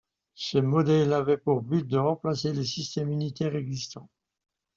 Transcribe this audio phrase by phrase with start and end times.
[0.33, 4.09] Ce modèle avait pour but de remplacer le système unitaire existant.